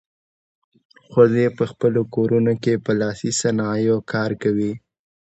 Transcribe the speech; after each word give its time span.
ښځې 1.11 1.45
په 1.57 1.63
خپلو 1.71 2.01
کورونو 2.13 2.53
کې 2.63 2.73
په 2.85 2.91
لاسي 3.01 3.31
صنایعو 3.41 3.97
کار 4.11 4.31
کوي. 4.43 4.71